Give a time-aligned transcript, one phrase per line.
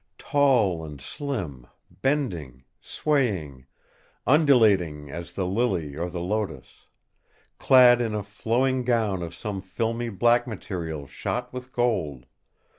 [0.17, 1.67] tall and slim,
[2.01, 3.67] bending, swaying,
[4.25, 6.87] undulating as the lily or the lotos.
[7.59, 12.25] Clad in a flowing gown of some filmy black material shot with gold.